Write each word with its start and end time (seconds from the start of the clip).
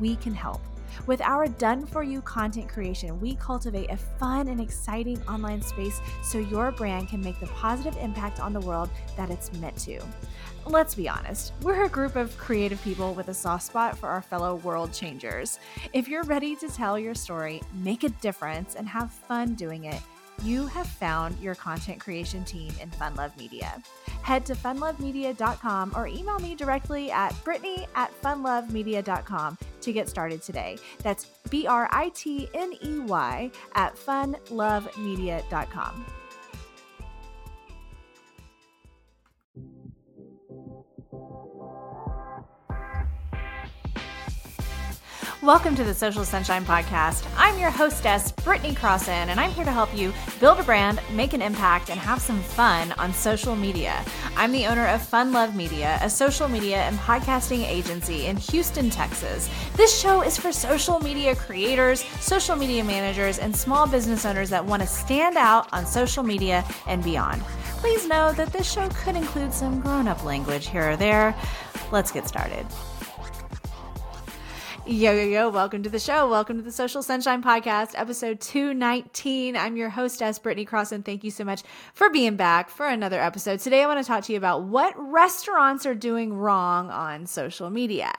we 0.00 0.16
can 0.16 0.34
help. 0.34 0.60
With 1.06 1.20
our 1.20 1.46
done 1.46 1.86
for 1.86 2.02
you 2.02 2.22
content 2.22 2.68
creation, 2.68 3.20
we 3.20 3.34
cultivate 3.36 3.90
a 3.90 3.96
fun 3.96 4.48
and 4.48 4.60
exciting 4.60 5.22
online 5.28 5.62
space 5.62 6.00
so 6.22 6.38
your 6.38 6.72
brand 6.72 7.08
can 7.08 7.20
make 7.20 7.38
the 7.38 7.46
positive 7.48 7.96
impact 7.98 8.40
on 8.40 8.52
the 8.52 8.60
world 8.60 8.88
that 9.16 9.30
it's 9.30 9.52
meant 9.54 9.76
to. 9.78 10.00
Let's 10.64 10.96
be 10.96 11.08
honest, 11.08 11.52
we're 11.62 11.84
a 11.84 11.88
group 11.88 12.16
of 12.16 12.36
creative 12.38 12.82
people 12.82 13.14
with 13.14 13.28
a 13.28 13.34
soft 13.34 13.64
spot 13.64 13.96
for 13.96 14.08
our 14.08 14.22
fellow 14.22 14.56
world 14.56 14.92
changers. 14.92 15.60
If 15.92 16.08
you're 16.08 16.24
ready 16.24 16.56
to 16.56 16.68
tell 16.68 16.98
your 16.98 17.14
story, 17.14 17.62
make 17.74 18.02
a 18.02 18.08
difference, 18.08 18.74
and 18.74 18.88
have 18.88 19.12
fun 19.12 19.54
doing 19.54 19.84
it, 19.84 20.00
you 20.42 20.66
have 20.66 20.86
found 20.86 21.38
your 21.40 21.54
content 21.54 22.00
creation 22.00 22.44
team 22.44 22.72
in 22.80 22.90
Fun 22.90 23.14
Love 23.14 23.36
Media. 23.38 23.80
Head 24.22 24.44
to 24.46 24.54
funlovemedia.com 24.54 25.92
or 25.94 26.08
email 26.08 26.38
me 26.40 26.54
directly 26.54 27.10
at 27.10 27.32
britney 27.44 27.86
at 27.94 28.12
funlovemedia.com 28.20 29.56
to 29.86 29.92
get 29.92 30.08
started 30.08 30.42
today. 30.42 30.78
That's 31.02 31.24
B 31.48 31.66
R 31.66 31.88
I 31.90 32.10
T 32.10 32.48
N 32.54 32.74
E 32.82 33.00
Y 33.00 33.50
at 33.74 33.96
funlovemedia.com. 33.96 36.15
Welcome 45.46 45.76
to 45.76 45.84
the 45.84 45.94
Social 45.94 46.24
Sunshine 46.24 46.64
Podcast. 46.64 47.24
I'm 47.36 47.56
your 47.56 47.70
hostess, 47.70 48.32
Britney 48.32 48.74
Crosson, 48.74 49.28
and 49.28 49.38
I'm 49.38 49.52
here 49.52 49.64
to 49.64 49.70
help 49.70 49.96
you 49.96 50.12
build 50.40 50.58
a 50.58 50.64
brand, 50.64 50.98
make 51.12 51.34
an 51.34 51.40
impact, 51.40 51.88
and 51.88 52.00
have 52.00 52.20
some 52.20 52.40
fun 52.40 52.90
on 52.98 53.14
social 53.14 53.54
media. 53.54 54.04
I'm 54.36 54.50
the 54.50 54.66
owner 54.66 54.88
of 54.88 55.02
Fun 55.02 55.30
Love 55.30 55.54
Media, 55.54 56.00
a 56.02 56.10
social 56.10 56.48
media 56.48 56.78
and 56.78 56.98
podcasting 56.98 57.64
agency 57.64 58.26
in 58.26 58.36
Houston, 58.36 58.90
Texas. 58.90 59.48
This 59.76 59.96
show 59.96 60.22
is 60.22 60.36
for 60.36 60.50
social 60.50 60.98
media 60.98 61.36
creators, 61.36 62.02
social 62.18 62.56
media 62.56 62.82
managers, 62.82 63.38
and 63.38 63.54
small 63.54 63.86
business 63.86 64.24
owners 64.24 64.50
that 64.50 64.64
want 64.64 64.82
to 64.82 64.88
stand 64.88 65.36
out 65.36 65.72
on 65.72 65.86
social 65.86 66.24
media 66.24 66.64
and 66.88 67.04
beyond. 67.04 67.40
Please 67.76 68.04
know 68.08 68.32
that 68.32 68.52
this 68.52 68.68
show 68.68 68.88
could 68.88 69.14
include 69.14 69.54
some 69.54 69.78
grown 69.78 70.08
up 70.08 70.24
language 70.24 70.66
here 70.66 70.90
or 70.90 70.96
there. 70.96 71.36
Let's 71.92 72.10
get 72.10 72.26
started. 72.26 72.66
Yo, 74.88 75.10
yo, 75.10 75.24
yo, 75.24 75.48
welcome 75.48 75.82
to 75.82 75.90
the 75.90 75.98
show. 75.98 76.30
Welcome 76.30 76.58
to 76.58 76.62
the 76.62 76.70
Social 76.70 77.02
Sunshine 77.02 77.42
Podcast, 77.42 77.90
episode 77.96 78.40
219. 78.40 79.56
I'm 79.56 79.76
your 79.76 79.90
hostess, 79.90 80.38
Britney 80.38 80.64
Cross, 80.64 80.92
and 80.92 81.04
thank 81.04 81.24
you 81.24 81.32
so 81.32 81.42
much 81.42 81.64
for 81.92 82.08
being 82.08 82.36
back 82.36 82.70
for 82.70 82.86
another 82.86 83.20
episode. 83.20 83.58
Today, 83.58 83.82
I 83.82 83.88
want 83.88 83.98
to 83.98 84.06
talk 84.06 84.22
to 84.26 84.32
you 84.32 84.38
about 84.38 84.62
what 84.62 84.94
restaurants 84.96 85.86
are 85.86 85.94
doing 85.96 86.32
wrong 86.32 86.88
on 86.90 87.26
social 87.26 87.68
media. 87.68 88.12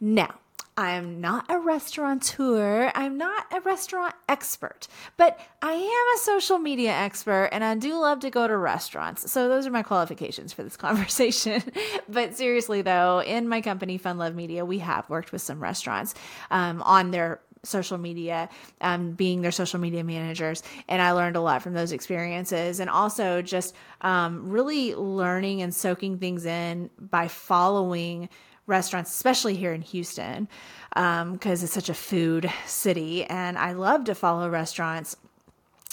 Now, 0.00 0.34
I'm 0.76 1.20
not 1.20 1.46
a 1.48 1.58
restaurateur. 1.58 2.90
I'm 2.96 3.16
not 3.16 3.46
a 3.52 3.60
restaurant 3.60 4.14
expert, 4.28 4.88
but 5.16 5.38
I 5.62 5.72
am 5.72 6.16
a 6.16 6.18
social 6.18 6.58
media 6.58 6.90
expert 6.90 7.50
and 7.52 7.62
I 7.62 7.76
do 7.76 7.96
love 7.96 8.20
to 8.20 8.30
go 8.30 8.48
to 8.48 8.56
restaurants. 8.56 9.30
So 9.30 9.48
those 9.48 9.68
are 9.68 9.70
my 9.70 9.84
qualifications 9.84 10.52
for 10.52 10.64
this 10.64 10.76
conversation. 10.84 11.62
but 12.08 12.36
seriously, 12.36 12.82
though, 12.82 13.22
in 13.22 13.48
my 13.48 13.60
company, 13.60 13.98
Fun 13.98 14.18
Love 14.18 14.34
Media, 14.34 14.64
we 14.64 14.78
have 14.78 15.08
worked 15.08 15.30
with 15.30 15.42
some 15.42 15.62
restaurants 15.62 16.14
um, 16.50 16.82
on 16.82 17.12
their 17.12 17.40
social 17.62 17.96
media, 17.96 18.48
um, 18.80 19.12
being 19.12 19.42
their 19.42 19.52
social 19.52 19.78
media 19.78 20.02
managers. 20.02 20.62
And 20.88 21.00
I 21.00 21.12
learned 21.12 21.36
a 21.36 21.40
lot 21.40 21.62
from 21.62 21.74
those 21.74 21.92
experiences. 21.92 22.80
And 22.80 22.90
also 22.90 23.42
just 23.42 23.74
um, 24.00 24.50
really 24.50 24.94
learning 24.94 25.62
and 25.62 25.72
soaking 25.72 26.18
things 26.18 26.44
in 26.44 26.90
by 26.98 27.28
following 27.28 28.28
restaurants, 28.66 29.10
especially 29.10 29.54
here 29.54 29.72
in 29.72 29.82
Houston, 29.82 30.48
because 30.90 31.22
um, 31.22 31.38
it's 31.42 31.72
such 31.72 31.88
a 31.88 31.94
food 31.94 32.50
city. 32.66 33.24
And 33.24 33.58
I 33.58 33.72
love 33.72 34.04
to 34.04 34.14
follow 34.14 34.48
restaurants 34.48 35.16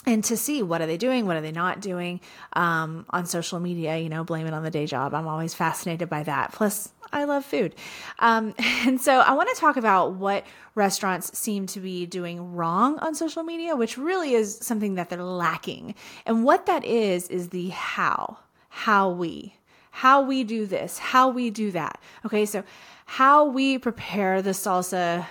and 0.06 0.24
to 0.24 0.38
see 0.38 0.64
what 0.64 0.81
are 0.81 0.88
they 0.88 0.98
doing 0.98 1.26
what 1.26 1.38
are 1.38 1.42
they 1.42 1.52
not 1.52 1.80
doing 1.80 2.20
um, 2.54 3.06
on 3.12 3.26
social 3.26 3.60
media 3.60 3.98
you 3.98 4.10
know 4.10 4.24
blame 4.24 4.48
it 4.48 4.54
on 4.54 4.64
the 4.64 4.72
day 4.72 4.86
job. 4.86 5.14
I'm 5.14 5.28
always 5.28 5.54
fascinated 5.54 6.10
by 6.10 6.24
that. 6.24 6.52
Plus 6.54 6.92
i 7.14 7.26
love 7.26 7.44
food. 7.44 7.76
Um, 8.20 8.54
and 8.86 9.00
so 9.00 9.20
i 9.20 9.34
want 9.34 9.50
to 9.54 9.60
talk 9.60 9.78
about 9.78 10.14
what 10.14 10.46
restaurants 10.76 11.38
seem 11.38 11.68
to 11.68 11.80
be 11.80 12.06
doing 12.06 12.54
wrong 12.56 12.98
on 13.00 13.14
social 13.14 13.44
media 13.44 13.76
which 13.76 13.98
really 13.98 14.34
is 14.34 14.58
something 14.58 14.96
that 14.96 15.10
they're 15.10 15.24
lacking. 15.24 15.96
And 16.26 16.44
what 16.44 16.66
that 16.66 16.86
is 16.86 17.28
is 17.28 17.50
the 17.50 17.70
how 17.70 18.40
how 18.70 19.10
we 19.10 19.56
how 19.91 20.22
we 20.22 20.44
do 20.44 20.66
this, 20.66 20.97
how 20.97 21.29
we 21.29 21.50
do 21.50 21.72
that. 21.72 22.00
Okay, 22.25 22.46
so 22.46 22.63
how 23.06 23.46
we 23.46 23.78
prepare 23.78 24.41
the 24.41 24.52
salsa 24.52 25.28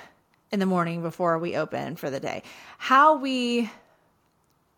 in 0.52 0.60
the 0.60 0.66
morning 0.66 1.02
before 1.02 1.38
we 1.38 1.56
open 1.56 1.96
for 1.96 2.10
the 2.10 2.20
day, 2.20 2.42
how 2.78 3.16
we 3.16 3.70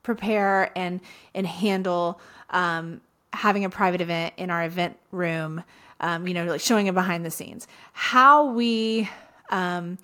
prepare 0.02 0.76
and 0.76 1.00
and 1.34 1.46
handle 1.46 2.20
um, 2.50 3.00
having 3.32 3.64
a 3.64 3.70
private 3.70 4.00
event 4.00 4.34
in 4.36 4.50
our 4.50 4.64
event 4.64 4.98
room, 5.10 5.62
um, 6.00 6.26
you 6.26 6.34
know, 6.34 6.44
like 6.44 6.60
showing 6.60 6.86
it 6.86 6.94
behind 6.94 7.24
the 7.26 7.30
scenes, 7.30 7.66
how 7.92 8.46
we. 8.46 9.08
Um, 9.50 9.98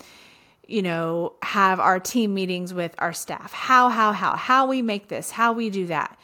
you 0.67 0.83
know, 0.83 1.33
have 1.43 1.81
our 1.81 1.99
team 1.99 2.35
meetings 2.35 2.75
with 2.75 2.95
our 2.99 3.15
staff. 3.15 3.55
How, 3.55 3.89
how, 3.89 4.13
how, 4.13 4.37
how 4.37 4.67
we 4.67 4.83
make 4.83 5.09
this, 5.09 5.31
how 5.31 5.55
we 5.55 5.71
do 5.71 5.87
that 5.87 6.19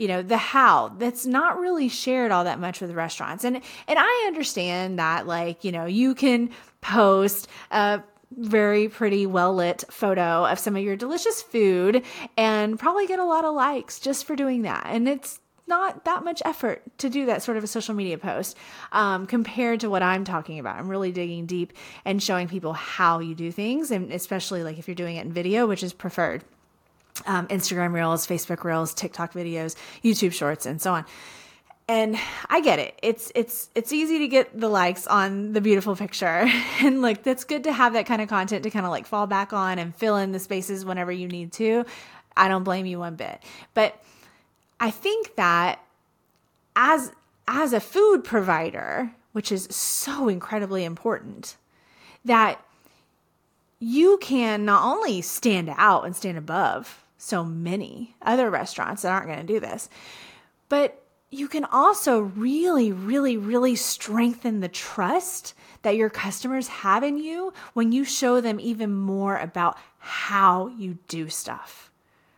you 0.00 0.08
know 0.08 0.22
the 0.22 0.38
how 0.38 0.88
that's 0.98 1.26
not 1.26 1.58
really 1.58 1.88
shared 1.88 2.32
all 2.32 2.44
that 2.44 2.58
much 2.58 2.80
with 2.80 2.90
restaurants. 2.92 3.44
And 3.44 3.56
and 3.86 3.98
i 3.98 4.24
understand 4.26 4.98
that 4.98 5.26
like 5.26 5.62
you 5.62 5.72
know 5.72 5.84
you 5.84 6.14
can 6.14 6.50
post 6.80 7.48
a 7.70 8.02
very 8.36 8.88
pretty 8.88 9.26
well 9.26 9.54
lit 9.54 9.84
photo 9.90 10.46
of 10.46 10.58
some 10.58 10.76
of 10.76 10.82
your 10.82 10.96
delicious 10.96 11.42
food 11.42 12.02
and 12.36 12.78
probably 12.78 13.06
get 13.06 13.18
a 13.18 13.24
lot 13.24 13.44
of 13.44 13.54
likes 13.54 13.98
just 13.98 14.24
for 14.24 14.36
doing 14.36 14.62
that. 14.62 14.86
And 14.86 15.08
it's 15.08 15.40
not 15.66 16.04
that 16.04 16.24
much 16.24 16.40
effort 16.44 16.82
to 16.98 17.10
do 17.10 17.26
that 17.26 17.42
sort 17.42 17.56
of 17.56 17.64
a 17.64 17.66
social 17.66 17.94
media 17.94 18.18
post 18.18 18.56
um, 18.92 19.26
compared 19.26 19.80
to 19.80 19.90
what 19.90 20.02
I'm 20.02 20.24
talking 20.24 20.58
about. 20.58 20.76
I'm 20.76 20.88
really 20.88 21.12
digging 21.12 21.46
deep 21.46 21.72
and 22.04 22.22
showing 22.22 22.48
people 22.48 22.72
how 22.72 23.18
you 23.18 23.34
do 23.34 23.52
things, 23.52 23.90
and 23.90 24.12
especially 24.12 24.62
like 24.62 24.78
if 24.78 24.88
you're 24.88 24.94
doing 24.94 25.16
it 25.16 25.26
in 25.26 25.32
video, 25.32 25.66
which 25.66 25.82
is 25.82 25.92
preferred 25.92 26.44
um, 27.26 27.46
Instagram 27.48 27.92
Reels, 27.92 28.26
Facebook 28.26 28.64
Reels, 28.64 28.94
TikTok 28.94 29.32
videos, 29.32 29.76
YouTube 30.02 30.32
Shorts, 30.32 30.66
and 30.66 30.80
so 30.80 30.92
on. 30.92 31.04
And 31.88 32.16
I 32.48 32.60
get 32.60 32.78
it. 32.78 32.96
It's 33.02 33.32
it's 33.34 33.68
it's 33.74 33.92
easy 33.92 34.20
to 34.20 34.28
get 34.28 34.58
the 34.58 34.68
likes 34.68 35.06
on 35.08 35.52
the 35.52 35.60
beautiful 35.60 35.96
picture, 35.96 36.48
and 36.80 37.02
like 37.02 37.22
that's 37.22 37.44
good 37.44 37.64
to 37.64 37.72
have 37.72 37.94
that 37.94 38.06
kind 38.06 38.22
of 38.22 38.28
content 38.28 38.62
to 38.62 38.70
kind 38.70 38.86
of 38.86 38.90
like 38.90 39.06
fall 39.06 39.26
back 39.26 39.52
on 39.52 39.78
and 39.78 39.94
fill 39.94 40.16
in 40.16 40.32
the 40.32 40.38
spaces 40.38 40.84
whenever 40.84 41.10
you 41.10 41.26
need 41.26 41.52
to. 41.54 41.84
I 42.36 42.48
don't 42.48 42.62
blame 42.62 42.86
you 42.86 43.00
one 43.00 43.16
bit, 43.16 43.42
but 43.74 44.00
I 44.78 44.90
think 44.90 45.34
that 45.36 45.80
as 46.76 47.12
as 47.48 47.72
a 47.72 47.80
food 47.80 48.22
provider, 48.22 49.10
which 49.32 49.50
is 49.50 49.64
so 49.64 50.28
incredibly 50.28 50.84
important, 50.84 51.56
that 52.24 52.64
you 53.80 54.18
can 54.18 54.64
not 54.64 54.84
only 54.84 55.22
stand 55.22 55.72
out 55.76 56.04
and 56.04 56.14
stand 56.14 56.38
above 56.38 57.04
so 57.20 57.44
many 57.44 58.16
other 58.22 58.50
restaurants 58.50 59.02
that 59.02 59.12
aren't 59.12 59.26
going 59.26 59.46
to 59.46 59.52
do 59.52 59.60
this, 59.60 59.88
but 60.68 61.02
you 61.30 61.46
can 61.46 61.64
also 61.66 62.20
really, 62.20 62.90
really, 62.90 63.36
really 63.36 63.76
strengthen 63.76 64.60
the 64.60 64.68
trust 64.68 65.54
that 65.82 65.96
your 65.96 66.10
customers 66.10 66.66
have 66.68 67.04
in 67.04 67.18
you 67.18 67.52
when 67.74 67.92
you 67.92 68.04
show 68.04 68.40
them 68.40 68.58
even 68.58 68.92
more 68.92 69.36
about 69.36 69.76
how 69.98 70.68
you 70.68 70.98
do 71.08 71.28
stuff 71.28 71.90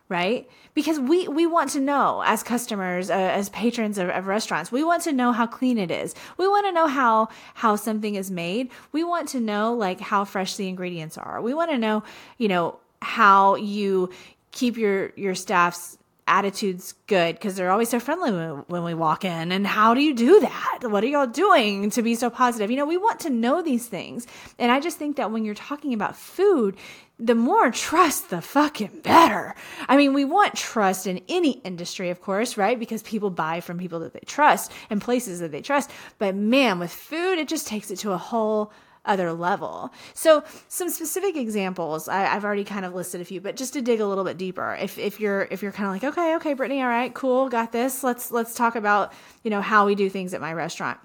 right? 0.09 0.47
Because 0.75 0.99
we 0.99 1.27
we 1.27 1.47
want 1.47 1.71
to 1.71 1.79
know 1.79 2.21
as 2.23 2.43
customers 2.43 3.09
uh, 3.09 3.13
as 3.13 3.49
patrons 3.49 3.97
of, 3.97 4.09
of, 4.09 4.27
restaurants 4.27 4.71
we 4.71 4.83
want 4.83 5.01
to 5.03 5.11
know 5.11 5.31
how 5.31 5.47
clean 5.47 5.79
it 5.79 5.89
is. 5.89 6.13
We 6.37 6.47
want 6.47 6.67
to 6.67 6.71
know 6.71 6.87
how 6.87 7.29
how 7.55 7.77
something 7.77 8.13
is 8.13 8.29
made. 8.29 8.69
We 8.91 9.03
want 9.03 9.29
to 9.29 9.39
know 9.39 9.73
like 9.73 9.99
how 9.99 10.23
fresh 10.25 10.55
the 10.55 10.67
ingredients 10.67 11.17
are. 11.17 11.41
We 11.41 11.55
want 11.55 11.71
to 11.71 11.79
know 11.79 12.03
you 12.37 12.47
know 12.47 12.79
how 13.01 13.55
you 13.55 14.09
keep 14.53 14.77
your 14.77 15.11
your 15.17 15.35
staff's 15.35 15.97
attitude's 16.27 16.93
good 17.07 17.35
because 17.35 17.55
they're 17.55 17.71
always 17.71 17.89
so 17.89 17.99
friendly 17.99 18.31
when, 18.31 18.83
we 18.83 18.93
walk 18.93 19.25
in. 19.25 19.51
And 19.51 19.67
how 19.67 19.93
do 19.93 20.01
you 20.01 20.13
do 20.13 20.39
that? 20.39 20.79
What 20.83 21.03
are 21.03 21.07
y'all 21.07 21.27
doing 21.27 21.89
to 21.91 22.01
be 22.01 22.15
so 22.15 22.29
positive? 22.29 22.71
You 22.71 22.77
know, 22.77 22.85
we 22.85 22.97
want 22.97 23.19
to 23.21 23.29
know 23.29 23.61
these 23.61 23.87
things. 23.87 24.25
And 24.57 24.71
I 24.71 24.79
just 24.79 24.97
think 24.97 25.17
that 25.17 25.31
when 25.31 25.43
you're 25.43 25.53
talking 25.53 25.93
about 25.93 26.15
food, 26.15 26.77
the 27.19 27.35
more 27.35 27.71
trust, 27.71 28.29
the 28.29 28.41
fucking 28.41 29.01
better. 29.03 29.55
I 29.87 29.97
mean, 29.97 30.13
we 30.13 30.25
want 30.25 30.55
trust 30.55 31.07
in 31.07 31.21
any 31.27 31.51
industry, 31.59 32.09
of 32.09 32.21
course, 32.21 32.57
right? 32.57 32.79
Because 32.79 33.03
people 33.03 33.29
buy 33.29 33.59
from 33.59 33.77
people 33.77 33.99
that 33.99 34.13
they 34.13 34.23
trust 34.25 34.71
and 34.89 35.01
places 35.01 35.39
that 35.39 35.51
they 35.51 35.61
trust. 35.61 35.91
But 36.19 36.35
man, 36.35 36.79
with 36.79 36.91
food, 36.91 37.37
it 37.37 37.47
just 37.47 37.67
takes 37.67 37.91
it 37.91 37.97
to 37.97 38.11
a 38.11 38.17
whole 38.17 38.71
other 39.05 39.33
level. 39.33 39.91
So 40.13 40.43
some 40.67 40.89
specific 40.89 41.35
examples, 41.35 42.07
I, 42.07 42.21
have 42.21 42.45
already 42.45 42.63
kind 42.63 42.85
of 42.85 42.93
listed 42.93 43.21
a 43.21 43.25
few, 43.25 43.41
but 43.41 43.55
just 43.55 43.73
to 43.73 43.81
dig 43.81 43.99
a 43.99 44.05
little 44.05 44.23
bit 44.23 44.37
deeper, 44.37 44.77
if, 44.79 44.97
if 44.97 45.19
you're 45.19 45.47
if 45.51 45.61
you're 45.61 45.71
kind 45.71 45.87
of 45.87 45.93
like, 45.93 46.03
okay, 46.13 46.35
okay, 46.35 46.55
Britney, 46.55 46.81
all 46.81 46.87
right, 46.87 47.13
cool, 47.13 47.49
got 47.49 47.71
this. 47.71 48.03
Let's 48.03 48.31
let's 48.31 48.55
talk 48.55 48.75
about 48.75 49.13
you 49.43 49.51
know 49.51 49.61
how 49.61 49.85
we 49.85 49.95
do 49.95 50.09
things 50.09 50.33
at 50.33 50.41
my 50.41 50.53
restaurant. 50.53 50.99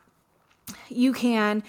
You 0.88 1.12
can 1.12 1.62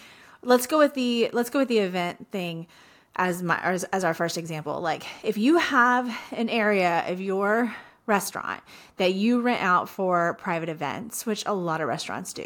let's 0.44 0.68
go 0.68 0.78
with 0.78 0.94
the 0.94 1.30
let's 1.34 1.50
go 1.50 1.60
with 1.60 1.68
the 1.68 1.80
event 1.80 2.31
thing 2.31 2.68
as 3.16 3.42
my 3.42 3.60
as, 3.64 3.84
as 3.86 4.04
our 4.04 4.14
first 4.14 4.38
example. 4.38 4.80
Like 4.81 5.06
if 5.24 5.38
you 5.38 5.58
have 5.58 6.16
an 6.31 6.50
area 6.50 7.04
of 7.08 7.20
your 7.20 7.74
restaurant 8.06 8.62
that 8.98 9.14
you 9.14 9.40
rent 9.42 9.62
out 9.62 9.88
for 9.88 10.34
private 10.36 10.68
events, 10.68 11.26
which 11.26 11.44
a 11.46 11.54
lot 11.54 11.80
of 11.80 11.88
restaurants 11.88 12.34
do. 12.34 12.46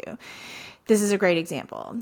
This 0.86 1.00
is 1.00 1.10
a 1.10 1.16
great 1.16 1.38
example 1.38 1.98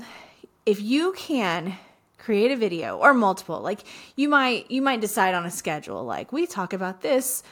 if 0.65 0.81
you 0.81 1.13
can 1.13 1.77
create 2.17 2.51
a 2.51 2.55
video 2.55 2.97
or 2.97 3.13
multiple 3.13 3.59
like 3.59 3.81
you 4.15 4.29
might 4.29 4.69
you 4.71 4.81
might 4.81 5.01
decide 5.01 5.35
on 5.35 5.45
a 5.45 5.51
schedule 5.51 6.03
like 6.03 6.31
we 6.31 6.47
talk 6.47 6.71
about 6.71 7.01
this 7.01 7.43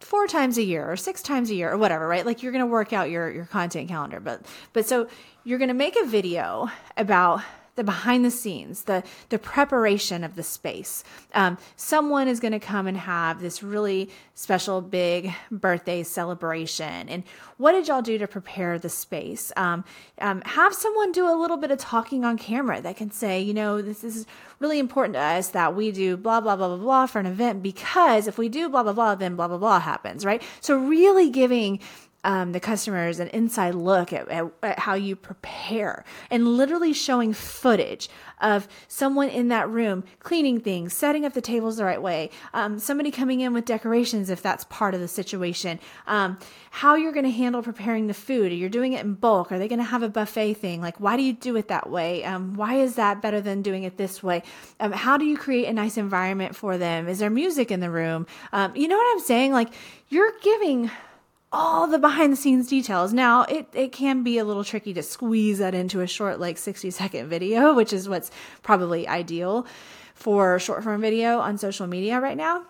four 0.00 0.26
times 0.26 0.58
a 0.58 0.62
year 0.62 0.90
or 0.90 0.96
six 0.96 1.22
times 1.22 1.50
a 1.50 1.54
year 1.54 1.72
or 1.72 1.78
whatever 1.78 2.06
right? 2.06 2.26
Like 2.26 2.42
you're 2.42 2.52
going 2.52 2.64
to 2.64 2.70
work 2.70 2.92
out 2.92 3.10
your 3.10 3.30
your 3.30 3.46
content 3.46 3.88
calendar 3.88 4.20
but 4.20 4.42
but 4.72 4.86
so 4.86 5.08
you're 5.44 5.58
going 5.58 5.68
to 5.68 5.74
make 5.74 5.96
a 5.96 6.04
video 6.04 6.70
about 6.96 7.42
the 7.74 7.84
behind 7.84 8.24
the 8.24 8.30
scenes, 8.30 8.84
the 8.84 9.02
the 9.30 9.38
preparation 9.38 10.24
of 10.24 10.34
the 10.34 10.42
space. 10.42 11.04
Um, 11.34 11.56
someone 11.76 12.28
is 12.28 12.40
going 12.40 12.52
to 12.52 12.60
come 12.60 12.86
and 12.86 12.96
have 12.96 13.40
this 13.40 13.62
really 13.62 14.10
special 14.34 14.80
big 14.80 15.32
birthday 15.50 16.02
celebration, 16.02 17.08
and 17.08 17.24
what 17.56 17.72
did 17.72 17.88
y'all 17.88 18.02
do 18.02 18.18
to 18.18 18.26
prepare 18.26 18.78
the 18.78 18.88
space? 18.88 19.52
Um, 19.56 19.84
um, 20.20 20.42
have 20.42 20.74
someone 20.74 21.12
do 21.12 21.28
a 21.28 21.36
little 21.38 21.56
bit 21.56 21.70
of 21.70 21.78
talking 21.78 22.24
on 22.24 22.36
camera 22.36 22.80
that 22.82 22.96
can 22.96 23.10
say, 23.10 23.40
you 23.40 23.54
know, 23.54 23.80
this 23.80 24.04
is 24.04 24.26
really 24.58 24.78
important 24.78 25.14
to 25.14 25.20
us 25.20 25.48
that 25.48 25.74
we 25.74 25.92
do 25.92 26.16
blah 26.16 26.40
blah 26.40 26.56
blah 26.56 26.68
blah 26.68 26.76
blah 26.76 27.06
for 27.06 27.20
an 27.20 27.26
event 27.26 27.62
because 27.62 28.26
if 28.26 28.36
we 28.36 28.48
do 28.48 28.68
blah 28.68 28.82
blah 28.82 28.92
blah, 28.92 29.14
then 29.14 29.34
blah 29.34 29.48
blah 29.48 29.58
blah 29.58 29.80
happens, 29.80 30.24
right? 30.24 30.42
So 30.60 30.76
really 30.76 31.30
giving 31.30 31.80
um, 32.24 32.52
the 32.52 32.60
customers 32.60 33.18
an 33.18 33.28
inside 33.28 33.74
look 33.74 34.12
at, 34.12 34.28
at, 34.28 34.46
at, 34.62 34.78
how 34.78 34.94
you 34.94 35.16
prepare 35.16 36.04
and 36.30 36.56
literally 36.56 36.92
showing 36.92 37.32
footage 37.32 38.08
of 38.40 38.68
someone 38.88 39.28
in 39.28 39.48
that 39.48 39.68
room 39.68 40.04
cleaning 40.20 40.60
things, 40.60 40.92
setting 40.92 41.24
up 41.24 41.32
the 41.32 41.40
tables 41.40 41.76
the 41.76 41.84
right 41.84 42.00
way, 42.00 42.30
um, 42.54 42.78
somebody 42.78 43.10
coming 43.10 43.40
in 43.40 43.52
with 43.52 43.64
decorations 43.64 44.30
if 44.30 44.42
that's 44.42 44.64
part 44.64 44.94
of 44.94 45.00
the 45.00 45.08
situation, 45.08 45.80
um, 46.06 46.38
how 46.70 46.94
you're 46.94 47.12
going 47.12 47.24
to 47.24 47.30
handle 47.30 47.62
preparing 47.62 48.06
the 48.06 48.14
food. 48.14 48.52
Are 48.52 48.54
You're 48.54 48.68
doing 48.68 48.92
it 48.92 49.04
in 49.04 49.14
bulk. 49.14 49.50
Are 49.52 49.58
they 49.58 49.68
going 49.68 49.78
to 49.78 49.84
have 49.84 50.02
a 50.02 50.08
buffet 50.08 50.54
thing? 50.54 50.80
Like, 50.80 51.00
why 51.00 51.16
do 51.16 51.22
you 51.22 51.32
do 51.32 51.56
it 51.56 51.68
that 51.68 51.90
way? 51.90 52.24
Um, 52.24 52.54
why 52.54 52.76
is 52.76 52.94
that 52.96 53.20
better 53.20 53.40
than 53.40 53.62
doing 53.62 53.82
it 53.82 53.96
this 53.96 54.22
way? 54.22 54.42
Um, 54.80 54.92
how 54.92 55.16
do 55.16 55.24
you 55.24 55.36
create 55.36 55.66
a 55.66 55.72
nice 55.72 55.96
environment 55.96 56.54
for 56.54 56.78
them? 56.78 57.08
Is 57.08 57.18
there 57.18 57.30
music 57.30 57.70
in 57.70 57.80
the 57.80 57.90
room? 57.90 58.26
Um, 58.52 58.74
you 58.76 58.88
know 58.88 58.96
what 58.96 59.12
I'm 59.12 59.20
saying? 59.20 59.52
Like, 59.52 59.68
you're 60.08 60.32
giving 60.42 60.90
all 61.52 61.86
the 61.86 61.98
behind 61.98 62.32
the 62.32 62.36
scenes 62.36 62.68
details. 62.68 63.12
Now, 63.12 63.42
it, 63.42 63.68
it 63.74 63.92
can 63.92 64.22
be 64.22 64.38
a 64.38 64.44
little 64.44 64.64
tricky 64.64 64.94
to 64.94 65.02
squeeze 65.02 65.58
that 65.58 65.74
into 65.74 66.00
a 66.00 66.06
short, 66.06 66.40
like 66.40 66.58
60 66.58 66.90
second 66.90 67.28
video, 67.28 67.74
which 67.74 67.92
is 67.92 68.08
what's 68.08 68.30
probably 68.62 69.06
ideal 69.06 69.66
for 70.14 70.58
short 70.58 70.82
form 70.82 71.00
video 71.00 71.38
on 71.38 71.58
social 71.58 71.86
media 71.86 72.20
right 72.20 72.36
now. 72.36 72.64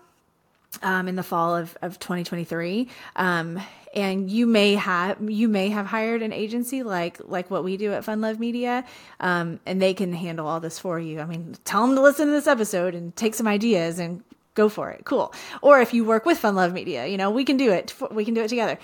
Um, 0.81 1.07
in 1.07 1.15
the 1.15 1.23
fall 1.23 1.55
of, 1.55 1.77
of 1.83 1.99
2023. 1.99 2.87
Um, 3.15 3.61
and 3.93 4.31
you 4.31 4.47
may 4.47 4.73
have 4.73 5.17
you 5.29 5.47
may 5.47 5.69
have 5.69 5.85
hired 5.85 6.23
an 6.23 6.33
agency 6.33 6.81
like 6.81 7.19
like 7.25 7.51
what 7.51 7.63
we 7.63 7.77
do 7.77 7.93
at 7.93 8.03
Fun 8.03 8.21
Love 8.21 8.39
Media, 8.39 8.83
um, 9.19 9.59
and 9.67 9.79
they 9.79 9.93
can 9.93 10.13
handle 10.13 10.47
all 10.47 10.59
this 10.59 10.79
for 10.79 10.99
you. 10.99 11.19
I 11.19 11.25
mean, 11.25 11.55
tell 11.63 11.85
them 11.85 11.95
to 11.95 12.01
listen 12.01 12.25
to 12.25 12.31
this 12.31 12.47
episode 12.47 12.95
and 12.95 13.15
take 13.15 13.35
some 13.35 13.47
ideas 13.47 13.99
and 13.99 14.23
go 14.55 14.69
for 14.69 14.91
it. 14.91 15.05
Cool. 15.05 15.33
Or 15.61 15.81
if 15.81 15.93
you 15.93 16.05
work 16.05 16.25
with 16.25 16.37
Fun 16.37 16.55
Love 16.55 16.73
Media, 16.73 17.05
you 17.07 17.17
know, 17.17 17.29
we 17.29 17.45
can 17.45 17.57
do 17.57 17.71
it. 17.71 17.93
We 18.11 18.25
can 18.25 18.33
do 18.33 18.41
it 18.41 18.49
together. 18.49 18.77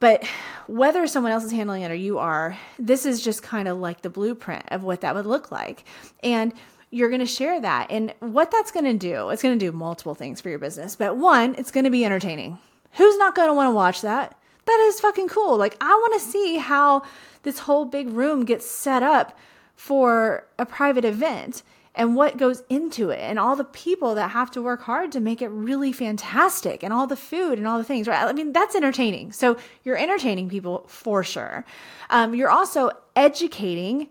But 0.00 0.24
whether 0.66 1.06
someone 1.06 1.32
else 1.32 1.44
is 1.44 1.52
handling 1.52 1.82
it 1.82 1.90
or 1.90 1.94
you 1.94 2.18
are, 2.18 2.56
this 2.78 3.04
is 3.04 3.22
just 3.22 3.42
kind 3.42 3.68
of 3.68 3.78
like 3.78 4.00
the 4.00 4.08
blueprint 4.08 4.64
of 4.68 4.82
what 4.82 5.02
that 5.02 5.14
would 5.14 5.26
look 5.26 5.52
like. 5.52 5.84
And 6.22 6.54
you're 6.90 7.10
going 7.10 7.20
to 7.20 7.26
share 7.26 7.60
that. 7.60 7.88
And 7.90 8.14
what 8.20 8.50
that's 8.50 8.72
going 8.72 8.86
to 8.86 8.94
do, 8.94 9.28
it's 9.28 9.42
going 9.42 9.58
to 9.58 9.64
do 9.64 9.72
multiple 9.72 10.14
things 10.14 10.40
for 10.40 10.48
your 10.48 10.58
business. 10.58 10.96
But 10.96 11.16
one, 11.16 11.54
it's 11.58 11.70
going 11.70 11.84
to 11.84 11.90
be 11.90 12.04
entertaining. 12.04 12.58
Who's 12.92 13.18
not 13.18 13.34
going 13.34 13.48
to 13.48 13.54
want 13.54 13.68
to 13.68 13.74
watch 13.74 14.00
that? 14.00 14.36
That 14.64 14.86
is 14.88 15.00
fucking 15.00 15.28
cool. 15.28 15.56
Like, 15.56 15.76
I 15.80 15.90
want 15.90 16.14
to 16.14 16.28
see 16.28 16.56
how 16.56 17.02
this 17.42 17.60
whole 17.60 17.84
big 17.84 18.08
room 18.08 18.44
gets 18.44 18.66
set 18.66 19.02
up 19.02 19.38
for 19.76 20.46
a 20.58 20.66
private 20.66 21.04
event 21.04 21.62
and 21.94 22.14
what 22.14 22.36
goes 22.36 22.62
into 22.68 23.10
it 23.10 23.18
and 23.18 23.38
all 23.38 23.56
the 23.56 23.64
people 23.64 24.14
that 24.14 24.30
have 24.30 24.50
to 24.52 24.62
work 24.62 24.82
hard 24.82 25.12
to 25.12 25.20
make 25.20 25.42
it 25.42 25.48
really 25.48 25.92
fantastic 25.92 26.82
and 26.82 26.92
all 26.92 27.06
the 27.06 27.16
food 27.16 27.58
and 27.58 27.66
all 27.66 27.78
the 27.78 27.84
things 27.84 28.06
right? 28.06 28.24
I 28.24 28.32
mean 28.32 28.52
that's 28.52 28.74
entertaining. 28.74 29.32
So 29.32 29.56
you're 29.84 29.96
entertaining 29.96 30.48
people 30.48 30.84
for 30.86 31.24
sure. 31.24 31.64
Um, 32.10 32.34
you're 32.34 32.50
also 32.50 32.90
educating 33.16 34.08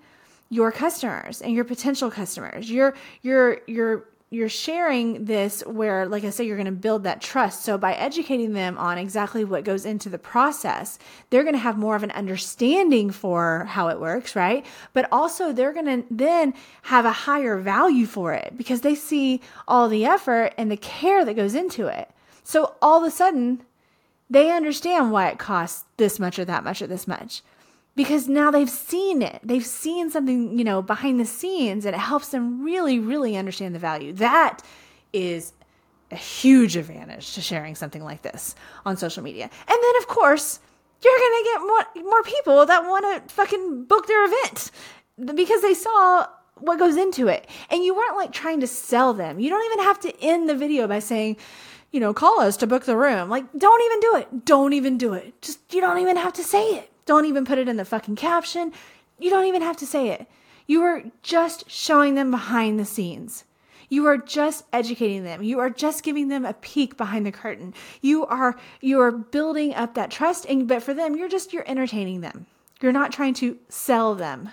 your 0.50 0.72
customers 0.72 1.42
and 1.42 1.54
your 1.54 1.64
potential 1.64 2.12
customers. 2.12 2.70
You're 2.70 2.96
you're 3.22 3.62
you're 3.68 4.06
you're 4.32 4.50
sharing 4.50 5.26
this 5.26 5.62
where 5.66 6.06
like 6.06 6.24
i 6.24 6.30
say 6.30 6.44
you're 6.44 6.56
going 6.56 6.66
to 6.66 6.72
build 6.72 7.04
that 7.04 7.22
trust. 7.22 7.64
So 7.64 7.78
by 7.78 7.94
educating 7.94 8.54
them 8.54 8.78
on 8.78 8.98
exactly 8.98 9.44
what 9.44 9.64
goes 9.64 9.86
into 9.86 10.10
the 10.10 10.20
process 10.20 11.00
they're 11.30 11.44
going 11.44 11.56
to 11.56 11.60
have 11.60 11.78
more 11.78 11.96
of 11.96 12.04
an 12.04 12.12
understanding 12.12 13.12
for 13.12 13.66
how 13.66 13.88
it 13.88 14.00
works 14.00 14.36
right? 14.36 14.66
But 14.94 15.08
also 15.12 15.52
they're 15.52 15.74
going 15.74 16.04
to 16.04 16.06
then 16.12 16.54
have 16.84 17.06
a 17.06 17.12
higher 17.12 17.58
value 17.58 18.06
for 18.06 18.34
it 18.34 18.54
because 18.58 18.82
they 18.82 18.96
see 18.96 19.42
all 19.68 19.90
the 19.90 20.06
effort 20.06 20.54
and 20.58 20.72
the 20.72 20.78
care 20.78 21.26
that 21.26 21.36
goes 21.36 21.56
into 21.56 21.88
it. 21.88 22.10
So 22.44 22.76
all 22.82 23.04
of 23.04 23.08
a 23.08 23.12
sudden 23.12 23.64
they 24.30 24.52
understand 24.52 25.12
why 25.12 25.30
it 25.30 25.40
costs 25.40 25.86
this 25.98 26.20
much 26.20 26.38
or 26.38 26.46
that 26.46 26.64
much 26.64 26.82
or 26.82 26.88
this 26.88 27.08
much 27.08 27.42
because 28.00 28.30
now 28.30 28.50
they've 28.50 28.70
seen 28.70 29.22
it. 29.22 29.42
They've 29.44 29.66
seen 29.66 30.10
something, 30.10 30.58
you 30.58 30.64
know, 30.64 30.82
behind 30.82 31.20
the 31.20 31.26
scenes 31.26 31.84
and 31.84 31.94
it 31.94 32.00
helps 32.00 32.30
them 32.30 32.64
really, 32.64 32.98
really 32.98 33.36
understand 33.36 33.76
the 33.76 33.80
value. 33.80 34.14
That 34.14 34.62
is 35.12 35.52
a 36.10 36.16
huge 36.16 36.78
advantage 36.78 37.34
to 37.34 37.42
sharing 37.42 37.76
something 37.76 38.02
like 38.02 38.22
this 38.22 38.56
on 38.86 38.96
social 38.96 39.22
media. 39.22 39.44
And 39.44 39.78
then, 39.84 39.96
of 39.98 40.08
course, 40.08 40.62
you're 41.04 41.18
going 41.18 41.44
to 41.44 41.50
get 41.52 41.60
more, 41.60 42.06
more 42.10 42.24
people 42.24 42.66
that 42.66 42.84
want 42.86 43.28
to 43.28 43.34
fucking 43.34 43.84
book 43.84 44.08
their 44.08 44.24
event 44.28 44.72
because 45.36 45.62
they 45.62 45.74
saw 45.74 46.26
what 46.56 46.80
goes 46.80 46.96
into 46.96 47.28
it. 47.28 47.50
And 47.70 47.84
you 47.84 47.94
weren't 47.94 48.16
like 48.16 48.32
trying 48.32 48.62
to 48.62 48.68
sell 48.68 49.14
them. 49.14 49.42
You 49.42 49.50
don't 49.50 49.66
even 49.66 49.84
have 49.84 50.00
to 50.00 50.24
end 50.24 50.48
the 50.48 50.56
video 50.56 50.88
by 50.88 51.00
saying, 51.00 51.36
you 51.92 52.00
know, 52.00 52.14
call 52.14 52.40
us 52.40 52.56
to 52.56 52.66
book 52.66 52.86
the 52.86 52.96
room. 52.96 53.28
Like, 53.28 53.44
don't 53.58 53.84
even 53.84 54.00
do 54.00 54.16
it. 54.16 54.46
Don't 54.46 54.72
even 54.72 54.98
do 54.98 55.16
it. 55.16 55.42
Just, 55.42 55.74
you 55.74 55.82
don't 55.82 55.98
even 55.98 56.16
have 56.16 56.32
to 56.32 56.46
say 56.46 56.64
it. 56.78 56.89
Don't 57.06 57.26
even 57.26 57.46
put 57.46 57.58
it 57.58 57.68
in 57.68 57.78
the 57.78 57.86
fucking 57.86 58.16
caption. 58.16 58.72
You 59.18 59.30
don't 59.30 59.46
even 59.46 59.62
have 59.62 59.78
to 59.78 59.86
say 59.86 60.10
it. 60.10 60.28
You 60.68 60.84
are 60.84 61.04
just 61.24 61.70
showing 61.70 62.16
them 62.16 62.32
behind 62.32 62.80
the 62.80 62.86
scenes. 62.86 63.44
You 63.90 64.06
are 64.06 64.18
just 64.18 64.66
educating 64.72 65.24
them. 65.24 65.42
You 65.42 65.60
are 65.60 65.70
just 65.72 66.04
giving 66.04 66.28
them 66.28 66.46
a 66.46 66.54
peek 66.54 66.96
behind 66.96 67.26
the 67.26 67.32
curtain. 67.32 67.74
You 68.02 68.26
are 68.28 68.56
you 68.80 69.02
are 69.02 69.12
building 69.12 69.74
up 69.74 69.96
that 69.96 70.12
trust 70.12 70.46
and 70.46 70.68
but 70.68 70.84
for 70.84 70.94
them 70.94 71.16
you're 71.16 71.28
just 71.28 71.52
you're 71.52 71.68
entertaining 71.68 72.22
them. 72.22 72.46
You're 72.82 72.92
not 72.92 73.12
trying 73.12 73.34
to 73.36 73.58
sell 73.68 74.14
them. 74.14 74.50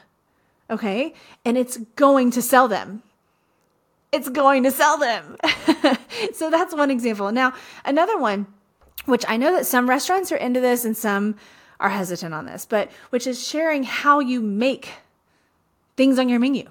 Okay? 0.70 1.14
And 1.44 1.58
it's 1.58 1.76
going 1.96 2.30
to 2.32 2.42
sell 2.42 2.66
them. 2.66 3.02
It's 4.10 4.30
going 4.30 4.62
to 4.62 4.70
sell 4.70 4.98
them. 4.98 5.36
so 6.32 6.50
that's 6.50 6.74
one 6.74 6.90
example. 6.90 7.30
Now, 7.30 7.52
another 7.84 8.18
one 8.18 8.46
which 9.04 9.24
I 9.28 9.36
know 9.36 9.52
that 9.52 9.66
some 9.66 9.88
restaurants 9.88 10.30
are 10.32 10.36
into 10.36 10.60
this 10.60 10.84
and 10.84 10.96
some 10.96 11.36
are 11.80 11.90
hesitant 11.90 12.34
on 12.34 12.46
this, 12.46 12.66
but 12.66 12.90
which 13.10 13.26
is 13.26 13.46
sharing 13.46 13.84
how 13.84 14.20
you 14.20 14.40
make 14.40 14.94
things 15.96 16.18
on 16.18 16.28
your 16.28 16.38
menu. 16.38 16.70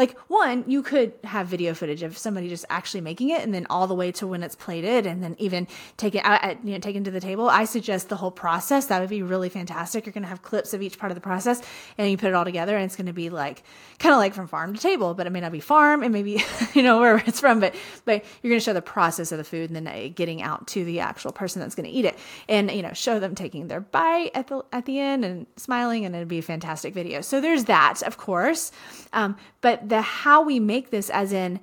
Like, 0.00 0.18
one, 0.28 0.64
you 0.66 0.82
could 0.82 1.12
have 1.24 1.46
video 1.46 1.74
footage 1.74 2.02
of 2.02 2.16
somebody 2.16 2.48
just 2.48 2.64
actually 2.70 3.02
making 3.02 3.28
it 3.28 3.42
and 3.42 3.52
then 3.52 3.66
all 3.68 3.86
the 3.86 3.94
way 3.94 4.10
to 4.12 4.26
when 4.26 4.42
it's 4.42 4.56
plated 4.56 5.04
and 5.04 5.22
then 5.22 5.36
even 5.38 5.68
take 5.98 6.14
it 6.14 6.24
out, 6.24 6.64
you 6.64 6.72
know, 6.72 6.78
taken 6.78 7.04
to 7.04 7.10
the 7.10 7.20
table. 7.20 7.50
I 7.50 7.66
suggest 7.66 8.08
the 8.08 8.16
whole 8.16 8.30
process. 8.30 8.86
That 8.86 9.00
would 9.00 9.10
be 9.10 9.22
really 9.22 9.50
fantastic. 9.50 10.06
You're 10.06 10.14
going 10.14 10.22
to 10.22 10.30
have 10.30 10.40
clips 10.40 10.72
of 10.72 10.80
each 10.80 10.98
part 10.98 11.12
of 11.12 11.16
the 11.16 11.20
process 11.20 11.60
and 11.98 12.10
you 12.10 12.16
put 12.16 12.28
it 12.28 12.34
all 12.34 12.46
together 12.46 12.76
and 12.76 12.86
it's 12.86 12.96
going 12.96 13.08
to 13.08 13.12
be 13.12 13.28
like, 13.28 13.62
kind 13.98 14.14
of 14.14 14.18
like 14.18 14.32
from 14.32 14.46
farm 14.46 14.72
to 14.72 14.80
table, 14.80 15.12
but 15.12 15.26
it 15.26 15.30
may 15.30 15.40
not 15.40 15.52
be 15.52 15.60
farm 15.60 16.02
and 16.02 16.14
maybe, 16.14 16.42
you 16.72 16.82
know, 16.82 16.98
wherever 16.98 17.22
it's 17.26 17.40
from, 17.40 17.60
but, 17.60 17.74
but 18.06 18.24
you're 18.40 18.52
going 18.52 18.58
to 18.58 18.64
show 18.64 18.72
the 18.72 18.80
process 18.80 19.32
of 19.32 19.36
the 19.36 19.44
food 19.44 19.68
and 19.68 19.76
then 19.76 19.86
uh, 19.86 20.08
getting 20.14 20.40
out 20.40 20.66
to 20.68 20.82
the 20.82 21.00
actual 21.00 21.30
person 21.30 21.60
that's 21.60 21.74
going 21.74 21.84
to 21.84 21.92
eat 21.92 22.06
it 22.06 22.18
and, 22.48 22.70
you 22.70 22.80
know, 22.80 22.94
show 22.94 23.20
them 23.20 23.34
taking 23.34 23.68
their 23.68 23.82
bite 23.82 24.30
at 24.32 24.46
the, 24.46 24.64
at 24.72 24.86
the 24.86 24.98
end 24.98 25.26
and 25.26 25.46
smiling 25.58 26.06
and 26.06 26.16
it'd 26.16 26.26
be 26.26 26.38
a 26.38 26.42
fantastic 26.42 26.94
video. 26.94 27.20
So 27.20 27.42
there's 27.42 27.64
that, 27.64 28.00
of 28.00 28.16
course. 28.16 28.72
Um, 29.12 29.36
but 29.60 29.89
the 29.90 30.00
how 30.00 30.42
we 30.42 30.58
make 30.58 30.90
this, 30.90 31.10
as 31.10 31.32
in 31.32 31.60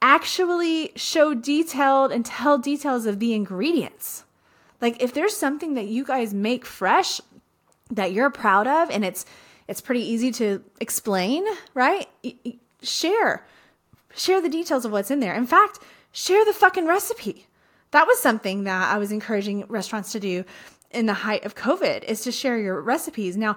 actually 0.00 0.92
show 0.94 1.34
detailed 1.34 2.12
and 2.12 2.24
tell 2.24 2.58
details 2.58 3.06
of 3.06 3.18
the 3.18 3.32
ingredients. 3.32 4.24
Like 4.80 5.02
if 5.02 5.14
there's 5.14 5.36
something 5.36 5.74
that 5.74 5.86
you 5.86 6.04
guys 6.04 6.34
make 6.34 6.64
fresh 6.66 7.20
that 7.90 8.12
you're 8.12 8.30
proud 8.30 8.66
of 8.66 8.90
and 8.90 9.04
it's 9.04 9.24
it's 9.66 9.80
pretty 9.80 10.02
easy 10.02 10.30
to 10.32 10.62
explain, 10.78 11.44
right? 11.72 12.06
Share. 12.82 13.46
Share 14.14 14.42
the 14.42 14.50
details 14.50 14.84
of 14.84 14.92
what's 14.92 15.10
in 15.10 15.20
there. 15.20 15.34
In 15.34 15.46
fact, 15.46 15.78
share 16.12 16.44
the 16.44 16.52
fucking 16.52 16.86
recipe. 16.86 17.46
That 17.92 18.06
was 18.06 18.20
something 18.20 18.64
that 18.64 18.94
I 18.94 18.98
was 18.98 19.10
encouraging 19.10 19.64
restaurants 19.68 20.12
to 20.12 20.20
do 20.20 20.44
in 20.90 21.06
the 21.06 21.14
height 21.14 21.44
of 21.44 21.54
COVID 21.54 22.04
is 22.04 22.20
to 22.22 22.32
share 22.32 22.58
your 22.58 22.80
recipes. 22.80 23.36
Now, 23.36 23.56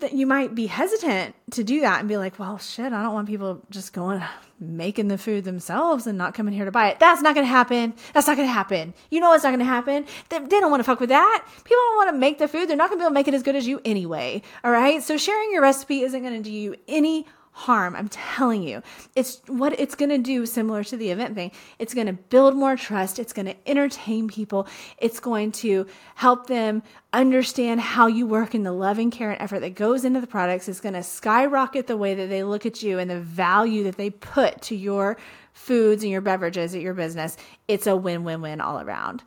that 0.00 0.12
you 0.12 0.26
might 0.26 0.54
be 0.54 0.66
hesitant 0.66 1.34
to 1.52 1.64
do 1.64 1.80
that 1.80 2.00
and 2.00 2.08
be 2.08 2.16
like, 2.16 2.38
well, 2.38 2.58
shit, 2.58 2.92
I 2.92 3.02
don't 3.02 3.14
want 3.14 3.28
people 3.28 3.62
just 3.70 3.92
going 3.92 4.22
making 4.60 5.08
the 5.08 5.16
food 5.16 5.44
themselves 5.44 6.06
and 6.06 6.18
not 6.18 6.34
coming 6.34 6.52
here 6.52 6.66
to 6.66 6.70
buy 6.70 6.90
it. 6.90 7.00
That's 7.00 7.22
not 7.22 7.34
going 7.34 7.46
to 7.46 7.50
happen. 7.50 7.94
That's 8.12 8.26
not 8.26 8.36
going 8.36 8.46
to 8.46 8.52
happen. 8.52 8.92
You 9.10 9.20
know 9.20 9.30
what's 9.30 9.42
not 9.42 9.50
going 9.50 9.60
to 9.60 9.64
happen? 9.64 10.06
They, 10.28 10.38
they 10.38 10.60
don't 10.60 10.70
want 10.70 10.80
to 10.80 10.84
fuck 10.84 11.00
with 11.00 11.08
that. 11.08 11.44
People 11.64 11.78
don't 11.88 11.96
want 11.96 12.10
to 12.10 12.18
make 12.18 12.38
the 12.38 12.46
food. 12.46 12.68
They're 12.68 12.76
not 12.76 12.90
going 12.90 12.98
to 12.98 13.02
be 13.02 13.06
able 13.06 13.10
to 13.10 13.14
make 13.14 13.28
it 13.28 13.34
as 13.34 13.42
good 13.42 13.56
as 13.56 13.66
you 13.66 13.80
anyway. 13.84 14.42
All 14.62 14.70
right. 14.70 15.02
So 15.02 15.16
sharing 15.16 15.50
your 15.52 15.62
recipe 15.62 16.02
isn't 16.02 16.22
going 16.22 16.34
to 16.34 16.42
do 16.42 16.52
you 16.52 16.76
any 16.88 17.26
harm. 17.52 17.94
I'm 17.96 18.08
telling 18.08 18.62
you. 18.62 18.82
It's 19.14 19.40
what 19.46 19.78
it's 19.78 19.94
going 19.94 20.10
to 20.10 20.18
do 20.18 20.46
similar 20.46 20.84
to 20.84 20.96
the 20.96 21.10
event 21.10 21.34
thing. 21.34 21.52
It's 21.78 21.94
going 21.94 22.06
to 22.06 22.12
build 22.12 22.56
more 22.56 22.76
trust. 22.76 23.18
It's 23.18 23.32
going 23.32 23.46
to 23.46 23.56
entertain 23.68 24.28
people. 24.28 24.66
It's 24.98 25.20
going 25.20 25.52
to 25.52 25.86
help 26.14 26.46
them 26.46 26.82
understand 27.12 27.80
how 27.80 28.06
you 28.06 28.26
work 28.26 28.54
and 28.54 28.64
the 28.64 28.72
love 28.72 28.98
and 28.98 29.10
care 29.10 29.30
and 29.30 29.40
effort 29.40 29.60
that 29.60 29.74
goes 29.74 30.04
into 30.04 30.20
the 30.20 30.26
products. 30.26 30.68
It's 30.68 30.80
going 30.80 30.94
to 30.94 31.02
skyrocket 31.02 31.86
the 31.86 31.96
way 31.96 32.14
that 32.14 32.28
they 32.28 32.44
look 32.44 32.66
at 32.66 32.82
you 32.82 32.98
and 32.98 33.10
the 33.10 33.20
value 33.20 33.84
that 33.84 33.96
they 33.96 34.10
put 34.10 34.62
to 34.62 34.76
your 34.76 35.16
foods 35.52 36.02
and 36.02 36.12
your 36.12 36.20
beverages 36.20 36.74
at 36.74 36.80
your 36.80 36.94
business. 36.94 37.36
It's 37.68 37.86
a 37.86 37.96
win 37.96 38.24
win 38.24 38.40
win 38.40 38.60
all 38.60 38.80
around. 38.80 39.22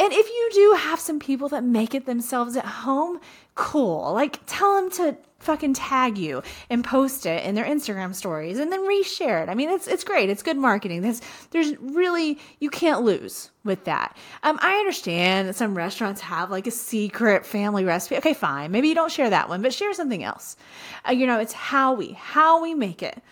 And 0.00 0.12
if 0.12 0.28
you 0.28 0.50
do 0.52 0.76
have 0.78 1.00
some 1.00 1.18
people 1.18 1.48
that 1.48 1.64
make 1.64 1.94
it 1.94 2.06
themselves 2.06 2.56
at 2.56 2.64
home, 2.64 3.20
cool. 3.54 4.12
Like 4.12 4.40
tell 4.46 4.76
them 4.76 4.90
to 4.92 5.16
fucking 5.38 5.72
tag 5.72 6.18
you 6.18 6.42
and 6.68 6.84
post 6.84 7.24
it 7.24 7.44
in 7.44 7.54
their 7.54 7.64
Instagram 7.64 8.14
stories 8.14 8.58
and 8.58 8.72
then 8.72 8.80
reshare 8.80 9.42
it. 9.42 9.48
I 9.48 9.54
mean, 9.54 9.70
it's 9.70 9.86
it's 9.86 10.04
great. 10.04 10.30
It's 10.30 10.42
good 10.42 10.56
marketing. 10.56 11.02
There's 11.02 11.20
there's 11.50 11.76
really 11.78 12.38
you 12.58 12.70
can't 12.70 13.02
lose 13.02 13.50
with 13.64 13.84
that. 13.84 14.16
Um, 14.42 14.58
I 14.60 14.74
understand 14.74 15.48
that 15.48 15.56
some 15.56 15.76
restaurants 15.76 16.20
have 16.22 16.50
like 16.50 16.66
a 16.66 16.72
secret 16.72 17.46
family 17.46 17.84
recipe. 17.84 18.16
Okay, 18.16 18.34
fine. 18.34 18.72
Maybe 18.72 18.88
you 18.88 18.94
don't 18.94 19.12
share 19.12 19.30
that 19.30 19.48
one, 19.48 19.62
but 19.62 19.72
share 19.72 19.94
something 19.94 20.24
else. 20.24 20.56
Uh, 21.08 21.12
you 21.12 21.26
know, 21.26 21.38
it's 21.38 21.52
how 21.52 21.94
we 21.94 22.12
how 22.12 22.62
we 22.62 22.74
make 22.74 23.02
it. 23.02 23.22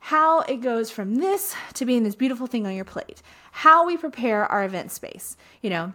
How 0.00 0.40
it 0.42 0.62
goes 0.62 0.90
from 0.90 1.16
this 1.16 1.54
to 1.74 1.84
being 1.84 2.02
this 2.02 2.14
beautiful 2.14 2.46
thing 2.46 2.66
on 2.66 2.74
your 2.74 2.84
plate. 2.84 3.20
How 3.52 3.84
we 3.84 3.96
prepare 3.96 4.46
our 4.46 4.64
event 4.64 4.90
space. 4.90 5.36
You 5.60 5.70
know, 5.70 5.92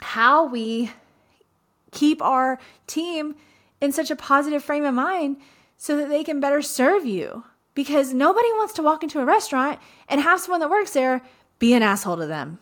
how 0.00 0.46
we 0.46 0.90
keep 1.90 2.22
our 2.22 2.58
team 2.86 3.34
in 3.82 3.92
such 3.92 4.10
a 4.10 4.16
positive 4.16 4.62
frame 4.62 4.84
of 4.84 4.94
mind 4.94 5.36
so 5.76 5.96
that 5.96 6.08
they 6.08 6.22
can 6.22 6.40
better 6.40 6.62
serve 6.62 7.04
you. 7.04 7.44
Because 7.74 8.14
nobody 8.14 8.48
wants 8.52 8.74
to 8.74 8.82
walk 8.82 9.02
into 9.02 9.18
a 9.18 9.24
restaurant 9.24 9.80
and 10.08 10.20
have 10.20 10.40
someone 10.40 10.60
that 10.60 10.70
works 10.70 10.92
there 10.92 11.22
be 11.58 11.74
an 11.74 11.82
asshole 11.82 12.18
to 12.18 12.26
them. 12.26 12.58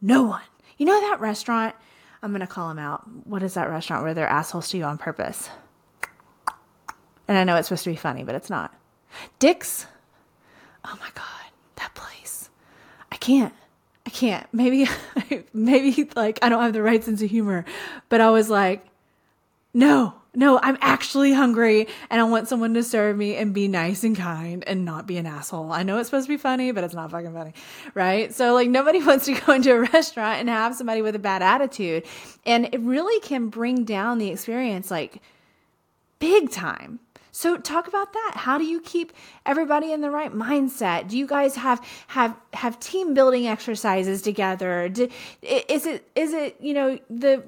No 0.00 0.22
one. 0.22 0.42
You 0.78 0.86
know 0.86 1.00
that 1.00 1.20
restaurant? 1.20 1.74
I'm 2.22 2.30
going 2.30 2.40
to 2.40 2.46
call 2.46 2.68
them 2.68 2.78
out. 2.78 3.02
What 3.26 3.42
is 3.42 3.54
that 3.54 3.68
restaurant 3.68 4.04
where 4.04 4.14
they're 4.14 4.28
assholes 4.28 4.70
to 4.70 4.78
you 4.78 4.84
on 4.84 4.96
purpose? 4.96 5.50
And 7.26 7.36
I 7.36 7.44
know 7.44 7.56
it's 7.56 7.68
supposed 7.68 7.84
to 7.84 7.90
be 7.90 7.96
funny, 7.96 8.24
but 8.24 8.34
it's 8.34 8.48
not. 8.48 8.74
Dick's? 9.38 9.86
Oh 10.84 10.96
my 11.00 11.10
God, 11.14 11.52
that 11.76 11.94
place. 11.94 12.48
I 13.12 13.16
can't. 13.16 13.52
I 14.06 14.10
can't. 14.10 14.46
Maybe, 14.52 14.86
maybe 15.52 16.08
like 16.16 16.38
I 16.40 16.48
don't 16.48 16.62
have 16.62 16.72
the 16.72 16.82
right 16.82 17.02
sense 17.04 17.20
of 17.20 17.28
humor, 17.28 17.64
but 18.08 18.20
I 18.20 18.30
was 18.30 18.48
like, 18.48 18.86
no, 19.74 20.14
no, 20.34 20.60
I'm 20.62 20.76
actually 20.80 21.32
hungry 21.32 21.88
and 22.10 22.20
I 22.20 22.24
want 22.24 22.48
someone 22.48 22.74
to 22.74 22.82
serve 22.82 23.16
me 23.16 23.36
and 23.36 23.54
be 23.54 23.66
nice 23.66 24.04
and 24.04 24.16
kind 24.16 24.62
and 24.66 24.84
not 24.84 25.06
be 25.06 25.16
an 25.16 25.26
asshole. 25.26 25.72
I 25.72 25.82
know 25.82 25.98
it's 25.98 26.08
supposed 26.08 26.26
to 26.26 26.32
be 26.32 26.36
funny, 26.36 26.70
but 26.70 26.84
it's 26.84 26.94
not 26.94 27.10
fucking 27.10 27.32
funny, 27.32 27.54
right? 27.94 28.32
So, 28.34 28.54
like, 28.54 28.68
nobody 28.68 29.02
wants 29.04 29.24
to 29.26 29.34
go 29.34 29.52
into 29.52 29.72
a 29.72 29.80
restaurant 29.80 30.40
and 30.40 30.48
have 30.48 30.74
somebody 30.74 31.02
with 31.02 31.16
a 31.16 31.18
bad 31.18 31.42
attitude. 31.42 32.04
And 32.44 32.68
it 32.72 32.80
really 32.80 33.20
can 33.20 33.48
bring 33.48 33.84
down 33.84 34.18
the 34.18 34.28
experience, 34.28 34.90
like, 34.90 35.22
big 36.18 36.50
time. 36.50 37.00
So 37.32 37.56
talk 37.56 37.88
about 37.88 38.12
that. 38.12 38.32
How 38.36 38.58
do 38.58 38.64
you 38.64 38.80
keep 38.80 39.12
everybody 39.46 39.92
in 39.92 40.00
the 40.00 40.10
right 40.10 40.32
mindset? 40.32 41.08
Do 41.08 41.18
you 41.18 41.26
guys 41.26 41.56
have 41.56 41.84
have 42.08 42.36
have 42.54 42.80
team 42.80 43.14
building 43.14 43.46
exercises 43.46 44.22
together? 44.22 44.88
Do, 44.88 45.08
is 45.42 45.86
it 45.86 46.08
is 46.14 46.32
it 46.32 46.56
you 46.60 46.74
know 46.74 46.98
the 47.10 47.44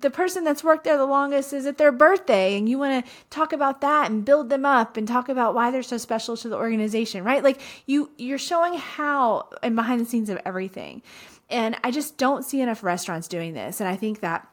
the 0.00 0.10
person 0.10 0.44
that's 0.44 0.62
worked 0.62 0.84
there 0.84 0.98
the 0.98 1.06
longest 1.06 1.52
is 1.52 1.64
it 1.64 1.78
their 1.78 1.92
birthday 1.92 2.56
and 2.56 2.68
you 2.68 2.78
want 2.78 3.04
to 3.04 3.12
talk 3.30 3.52
about 3.52 3.80
that 3.80 4.10
and 4.10 4.24
build 4.24 4.50
them 4.50 4.66
up 4.66 4.96
and 4.96 5.08
talk 5.08 5.28
about 5.28 5.54
why 5.54 5.70
they're 5.70 5.82
so 5.82 5.96
special 5.96 6.36
to 6.36 6.48
the 6.48 6.56
organization 6.56 7.24
right 7.24 7.42
like 7.42 7.60
you 7.86 8.10
you're 8.18 8.36
showing 8.36 8.74
how 8.74 9.48
and 9.62 9.74
behind 9.74 10.00
the 10.00 10.04
scenes 10.04 10.28
of 10.28 10.38
everything 10.44 11.00
and 11.48 11.76
i 11.82 11.90
just 11.90 12.18
don't 12.18 12.44
see 12.44 12.60
enough 12.60 12.82
restaurants 12.82 13.26
doing 13.26 13.54
this 13.54 13.80
and 13.80 13.88
i 13.88 13.96
think 13.96 14.20
that 14.20 14.46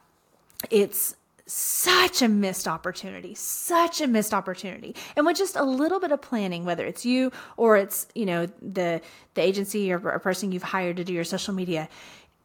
it's 0.70 1.14
such 1.54 2.22
a 2.22 2.28
missed 2.28 2.66
opportunity, 2.66 3.34
such 3.34 4.00
a 4.00 4.06
missed 4.06 4.32
opportunity. 4.32 4.96
And 5.16 5.26
with 5.26 5.36
just 5.36 5.54
a 5.54 5.62
little 5.62 6.00
bit 6.00 6.10
of 6.10 6.22
planning, 6.22 6.64
whether 6.64 6.86
it's 6.86 7.04
you 7.04 7.30
or 7.58 7.76
it's, 7.76 8.06
you 8.14 8.24
know, 8.24 8.46
the 8.62 9.02
the 9.34 9.42
agency 9.42 9.92
or 9.92 9.96
a 9.96 10.18
person 10.18 10.50
you've 10.50 10.62
hired 10.62 10.96
to 10.96 11.04
do 11.04 11.12
your 11.12 11.24
social 11.24 11.52
media, 11.52 11.90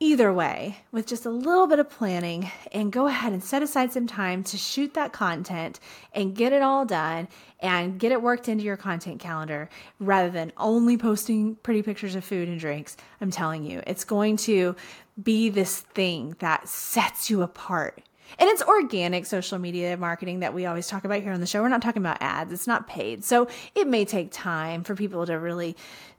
either 0.02 0.34
way, 0.34 0.78
with 0.92 1.08
just 1.08 1.26
a 1.26 1.30
little 1.30 1.68
bit 1.68 1.80
of 1.80 1.90
planning 1.90 2.52
and 2.74 2.92
go 2.92 3.08
ahead 3.08 3.32
and 3.32 3.42
set 3.42 3.64
aside 3.64 3.94
some 3.94 4.08
time 4.08 4.44
to 4.44 4.58
shoot 4.58 4.94
that 4.96 5.14
content 5.14 5.80
and 6.12 6.36
get 6.36 6.52
it 6.52 6.62
all 6.62 6.86
done 6.86 7.30
and 7.62 8.00
get 8.00 8.12
it 8.12 8.22
worked 8.22 8.50
into 8.50 8.66
your 8.66 8.78
content 8.78 9.22
calendar 9.22 9.70
rather 10.00 10.30
than 10.30 10.52
only 10.58 10.98
posting 10.98 11.56
pretty 11.56 11.82
pictures 11.82 12.14
of 12.14 12.26
food 12.26 12.50
and 12.50 12.60
drinks. 12.60 12.98
I'm 13.22 13.32
telling 13.32 13.64
you, 13.64 13.82
it's 13.88 14.04
going 14.04 14.36
to 14.38 14.76
be 15.22 15.48
this 15.50 15.80
thing 15.80 16.36
that 16.40 16.68
sets 16.68 17.30
you 17.30 17.42
apart 17.42 18.04
and 18.40 18.50
it's 18.50 18.62
organic 18.64 19.26
social 19.26 19.60
media 19.60 19.98
marketing 19.98 20.40
that 20.42 20.54
we 20.54 20.66
always 20.66 20.88
talk 20.88 21.06
about 21.06 21.22
here 21.22 21.32
on 21.32 21.40
the 21.40 21.48
show. 21.48 21.62
We're 21.62 21.70
not 21.70 21.82
talking 21.82 22.02
about 22.02 22.18
ads, 22.22 22.52
it's 22.52 22.68
not 22.68 22.88
paid. 22.88 23.24
So 23.24 23.48
it 23.76 23.88
may 23.88 24.06
take 24.06 24.32
time 24.32 24.84
for 24.84 24.96
people 24.96 25.26
to 25.26 25.34
really, 25.34 25.76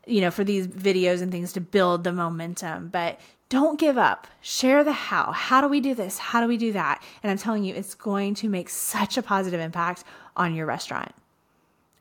you 0.06 0.20
know, 0.20 0.30
for 0.30 0.44
these 0.44 0.66
videos 0.66 1.22
and 1.22 1.30
things 1.32 1.52
to 1.54 1.60
build 1.60 2.04
the 2.04 2.12
momentum, 2.12 2.88
but 2.88 3.20
don't 3.48 3.80
give 3.80 3.96
up. 3.96 4.26
Share 4.42 4.84
the 4.84 4.92
how. 4.92 5.32
How 5.32 5.60
do 5.60 5.68
we 5.68 5.80
do 5.80 5.94
this? 5.94 6.18
How 6.18 6.40
do 6.40 6.48
we 6.48 6.58
do 6.58 6.72
that? 6.72 7.02
And 7.22 7.30
I'm 7.30 7.38
telling 7.38 7.64
you, 7.64 7.74
it's 7.74 7.94
going 7.94 8.34
to 8.36 8.48
make 8.48 8.68
such 8.68 9.16
a 9.16 9.22
positive 9.22 9.60
impact 9.60 10.04
on 10.36 10.54
your 10.54 10.66
restaurant. 10.66 11.14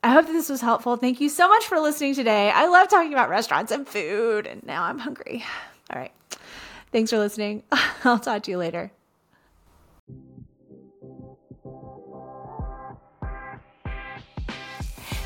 I 0.03 0.09
hope 0.09 0.27
that 0.27 0.33
this 0.33 0.49
was 0.49 0.61
helpful. 0.61 0.95
Thank 0.95 1.21
you 1.21 1.29
so 1.29 1.47
much 1.47 1.65
for 1.65 1.79
listening 1.79 2.15
today. 2.15 2.51
I 2.51 2.67
love 2.67 2.89
talking 2.89 3.13
about 3.13 3.29
restaurants 3.29 3.71
and 3.71 3.87
food, 3.87 4.45
and 4.45 4.63
now 4.63 4.83
I'm 4.83 4.99
hungry. 4.99 5.43
All 5.89 5.99
right. 5.99 6.13
Thanks 6.91 7.11
for 7.11 7.17
listening. 7.17 7.63
I'll 8.03 8.19
talk 8.19 8.43
to 8.43 8.51
you 8.51 8.57
later. 8.57 8.91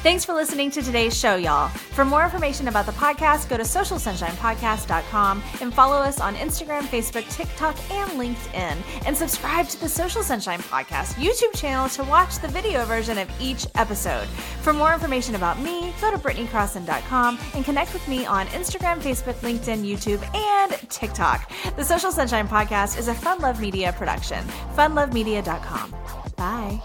Thanks 0.01 0.25
for 0.25 0.34
listening 0.34 0.72
to 0.72 0.81
today's 0.81 1.15
show, 1.15 1.36
y'all. 1.36 1.70
For 1.70 2.03
more 2.03 2.24
information 2.24 2.67
about 2.67 2.88
the 2.88 2.91
podcast, 2.93 3.48
go 3.48 3.55
to 3.55 3.62
socialsunshinepodcast.com 3.62 5.43
and 5.62 5.72
follow 5.72 5.98
us 5.98 6.20
on 6.20 6.34
Instagram, 6.38 6.81
Facebook, 6.81 7.29
TikTok, 7.31 7.77
and 7.91 8.10
LinkedIn. 8.13 8.77
And 9.05 9.15
subscribe 9.15 9.67
to 9.67 9.79
the 9.79 9.88
Social 9.88 10.24
Sunshine 10.24 10.58
Podcast 10.62 11.13
YouTube 11.13 11.55
channel 11.55 11.88
to 11.89 12.03
watch 12.05 12.39
the 12.39 12.48
video 12.48 12.84
version 12.86 13.20
of 13.20 13.29
each 13.39 13.67
episode. 13.75 14.27
For 14.63 14.74
more 14.74 14.91
information 14.91 15.36
about 15.36 15.60
me, 15.60 15.93
go 16.01 16.10
to 16.10 16.17
BritneyCrosson.com 16.17 17.38
and 17.53 17.63
connect 17.63 17.93
with 17.93 18.08
me 18.08 18.25
on 18.25 18.48
Instagram, 18.48 18.98
Facebook, 19.01 19.36
LinkedIn, 19.41 19.86
YouTube, 19.86 20.24
and 20.36 20.89
TikTok. 20.89 21.51
The 21.75 21.86
Social 21.86 22.12
Sunshine 22.12 22.48
Podcast 22.48 22.98
is 22.98 23.08
a 23.08 23.13
Fun 23.13 23.38
Love 23.38 23.62
Media 23.62 23.93
production. 23.93 24.43
FunLoveMedia.com. 24.75 25.96
Bye. 26.38 26.81